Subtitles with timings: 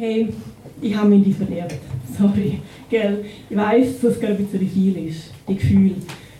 [0.00, 0.28] hey,
[0.80, 1.74] ich habe mich in dich verliebt.
[2.18, 2.58] Sorry,
[2.88, 3.24] gell?
[3.50, 5.96] Ich weiß, dass es ein bisschen viel ist, die Gefühle.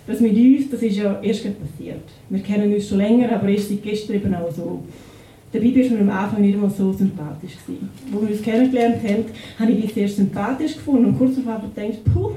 [0.06, 2.00] Das mit uns, das ist ja erst passiert.
[2.30, 4.82] Wir kennen uns schon länger, aber erst seit gestern eben auch so.
[5.52, 7.56] Dabei war mir am Anfang nicht mal so sympathisch.
[7.68, 9.24] Als wir uns kennengelernt haben,
[9.58, 12.30] habe ich dich sehr sympathisch gefunden und kurz darauf aber gedacht, puh,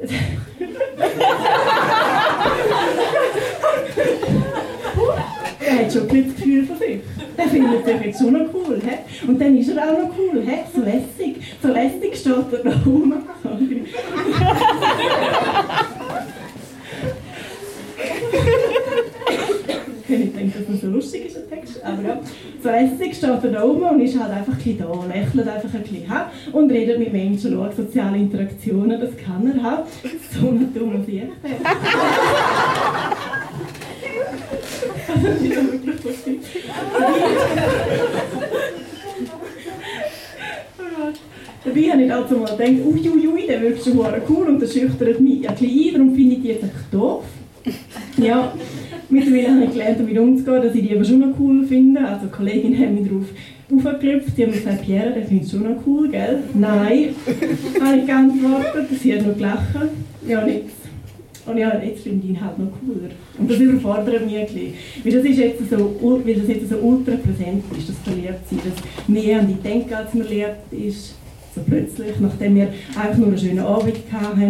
[5.66, 7.00] er hat schon ein bisschen Gefühl von sich.
[7.36, 8.80] Der findet sich jetzt schon noch cool.
[8.82, 9.26] He?
[9.28, 10.42] Und dann ist er auch noch cool.
[10.42, 10.58] He?
[10.74, 11.36] So lässig.
[11.62, 13.14] So lässig steht er da rum.
[20.08, 21.82] ich denke, dass das so lustig ist, Text.
[21.84, 22.20] Aber ja,
[22.62, 25.82] so lässig steht er da oben und ist halt einfach ein da, lächelt einfach ein
[25.82, 26.06] bisschen
[26.52, 29.82] und redet mit Menschen, schaut soziale Interaktionen, das kann er haben.
[30.32, 31.26] So eine dumme Sicht.
[31.42, 31.62] das ist
[34.02, 34.52] ja wirklich
[34.92, 35.03] lustig.
[41.64, 45.18] Dabei habe ich also mal gedacht, uiuiui, ui, der wirkt schon cool und der schüchtert
[45.20, 47.24] mich ein bisschen ein, darum finde ich die jetzt doof.
[48.18, 48.52] Ja,
[49.08, 52.06] mittlerweile habe ich gelernt, damit umzugehen, dass ich die aber schon noch cool finde.
[52.06, 53.24] Also Kolleginnen haben mich darauf
[53.72, 56.42] aufgeklopft, die haben gesagt, Pierre, der findet schon noch cool, gell?
[56.52, 57.14] Nein,
[57.80, 59.74] habe ich geantwortet, sie hat noch gelacht.
[60.28, 60.83] Ja, nichts.
[61.46, 63.10] Und ja, jetzt finde ich ihn halt noch cooler.
[63.38, 64.74] Und das überfordert mich ein bisschen.
[65.02, 69.08] Weil das, ist jetzt so, weil das jetzt so ultra präsent ist, das Verliebtsein, das
[69.08, 71.14] mehr an die denken, als man lernt, ist
[71.54, 74.40] so plötzlich, nachdem wir einfach nur einen schönen Abend hatten,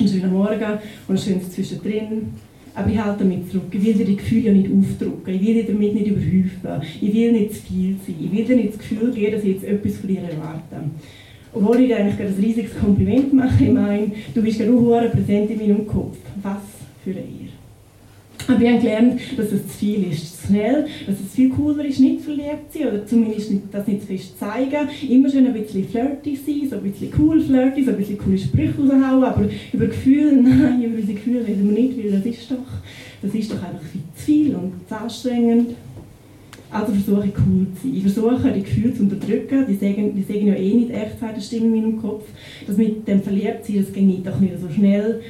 [0.00, 0.78] einen schönen Morgen
[1.08, 2.32] und ein schönes Zwischendrin.
[2.74, 3.68] Aber ich halte damit zurück.
[3.70, 5.32] Ich will dir die Gefühle ja nicht aufdrücken.
[5.32, 6.88] Ich will dir damit nicht überhäufen.
[7.00, 8.16] Ich will nicht zu viel sein.
[8.20, 10.90] Ich will dir nicht das Gefühl geben, dass ich jetzt etwas von dir erwarte.
[11.54, 13.64] Obwohl ich dir eigentlich ein riesiges Kompliment mache.
[13.64, 16.16] Ich meine, du bist ja auch präsent in meinem Kopf.
[16.42, 16.58] Was
[17.04, 17.44] für ein
[18.46, 21.84] aber ich habe gelernt, dass es zu viel ist, zu schnell, dass es viel cooler
[21.84, 24.88] ist, nicht verliebt zu sein oder zumindest das nicht zu fest zeigen.
[25.08, 28.38] Immer schön ein bisschen flirty sein, so ein bisschen cool flirty, so ein bisschen coole
[28.38, 32.50] Sprüche raushauen, aber über Gefühle, nein, über diese Gefühle reden wir nicht, weil das ist
[32.50, 32.56] doch,
[33.22, 35.70] das ist doch einfach viel zu viel und zu anstrengend.
[36.70, 37.96] Also versuche ich cool zu sein.
[37.96, 41.46] Ich versuche die Gefühle zu unterdrücken, die sagen, die sagen ja eh nicht echt, das
[41.46, 42.24] Stimme in meinem Kopf.
[42.66, 45.20] Das mit dem Verliebtsein, das geht doch nicht so schnell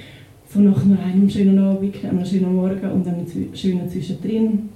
[0.52, 4.68] so nach einem schönen Abend, einem schönen Morgen und einem schönen Zwischendrin.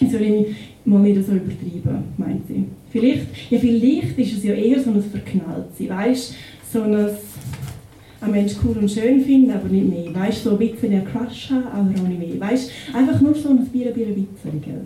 [0.00, 0.46] Ich soll ich
[0.84, 2.64] mal nicht so übertreiben, meint sie.
[2.90, 6.34] Vielleicht, ja, vielleicht ist es ja eher so ein Verknalltsein, weißt
[6.72, 7.08] so ein
[8.20, 10.14] ein Mensch cool und schön finden, aber nicht mehr.
[10.14, 12.40] Weißt so ein bisschen einen Crush haben, aber auch nicht mehr.
[12.40, 14.82] Weißt einfach nur so ein Bier, Bier, Witzel, gell?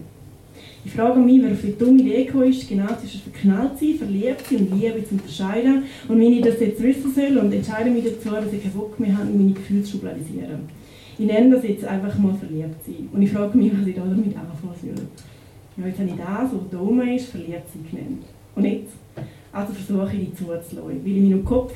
[0.83, 4.47] Ich frage mich, wer auf die dumme Idee gekommen ist, genau zwischen verknallt sein, verliebt
[4.49, 5.83] sein und Liebe zu unterscheiden.
[6.09, 8.99] Und wenn ich das jetzt wissen soll und entscheide mich dazu, dass ich keinen Bock
[8.99, 10.61] mehr habe, meine Gefühle zu schubladisieren.
[11.19, 13.11] Ich nenne das jetzt einfach mal verliebt sein.
[13.13, 15.07] Und ich frage mich, was ich da damit anfangen soll.
[15.77, 18.25] Ja, jetzt habe ich das, was da oben ist, verliebt sein genannt.
[18.55, 18.95] Und jetzt?
[19.53, 20.79] Also versuche ich, die zuzulassen.
[21.05, 21.75] Weil in meinem Kopf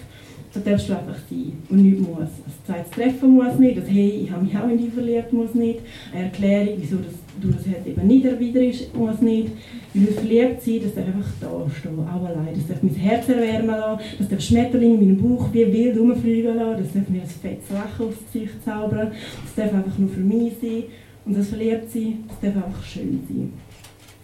[0.55, 2.19] da darfst du einfach sein und nichts muss.
[2.21, 5.55] Ein zweites Treffen muss nicht, das «Hey, ich habe mich auch in dich verliebt» muss
[5.55, 5.81] nicht.
[6.13, 9.51] Eine Erklärung, wieso das, du das halt eben nicht erwiderst, muss nicht.
[9.93, 12.55] Weil das verliebt sein, das darf einfach da stehen, auch allein.
[12.55, 16.57] Das darf mein Herz erwärmen lassen, das darf Schmetterlinge in meinem Bauch wie wild rumfliegen
[16.57, 20.21] lassen, das darf mir ein fettes Lachen aufs Gesicht zaubern, das darf einfach nur für
[20.21, 20.85] mich sein.
[21.27, 23.53] Und das verliebt sein, das darf einfach schön sein.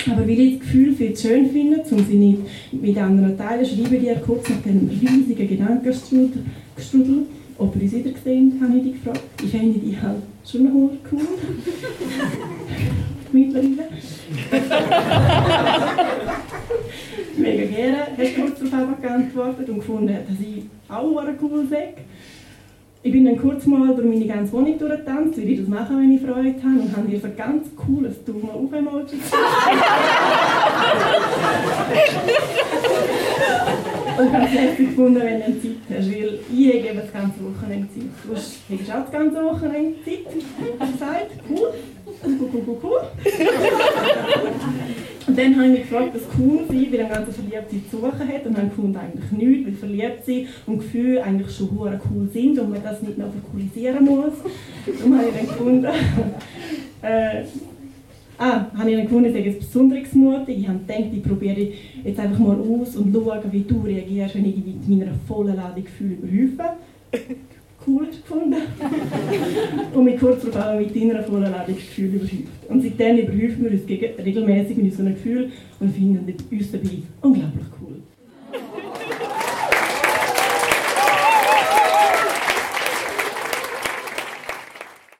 [0.06, 2.38] Aber weil ich das Gefühl viel zu schön finde, um sie nicht
[2.72, 7.26] mit anderen teilen, schreibe ich dir kurz nach diesem riesigen Gedankenstrudel,
[7.58, 9.20] ob ihr uns wieder gesehen habe ich dich gefragt.
[9.42, 10.90] Ich finde die halt schon cool.
[13.32, 13.88] Mittlerweile.
[17.36, 17.98] Mega gerne.
[18.16, 21.94] Hast du kurz darauf geantwortet und gefunden, dass ich auch cool sage.
[23.02, 26.12] Ich bin dann kurz mal durch meine ganze Wohnung durchgetanzt, weil ich das mache, wenn
[26.12, 29.16] ich Freude habe, und habe hier ein ganz cooles Daumen auf Emoji
[34.18, 37.40] Und ich habe es lässig gefunden, wenn du Zeit hast, weil ich gebe das ganze
[37.40, 38.04] Wochenende Zeit.
[38.22, 40.26] Du hast auch das ganze Wochenende Zeit,
[40.78, 41.72] hast du gesagt, cool,
[42.22, 43.00] cool, cool, cool.
[45.30, 48.28] Und dann habe ich mich gefragt, was cool sein, weil ein ganze Verliebtsein zu suchen
[48.28, 52.58] hat und habe gefunden, eigentlich nichts, weil verliebt sein und Gefühle eigentlich schon cool sind
[52.58, 54.32] und man das nicht noch verkulisieren muss.
[54.84, 55.84] Darum habe ich dann gefunden,
[57.02, 57.44] äh,
[58.38, 60.58] ah, habe ich dann gefunden, ich sage jetzt besonders mutig.
[60.58, 61.68] Ich habe gedacht, ich probiere
[62.02, 65.84] jetzt einfach mal aus und schaue, wie du reagierst, wenn ich mit meiner vollen Ladung
[65.84, 66.76] Gefühle überhäufe
[68.30, 68.54] gefunden.
[69.94, 72.68] und mich kurz darauf mit deiner vollen Ladungsgefühl überhäuft.
[72.68, 73.88] Und seitdem überhäufen wir uns
[74.24, 76.90] regelmäßig mit unseren Gefühlen und finden uns dabei
[77.20, 77.96] unglaublich cool.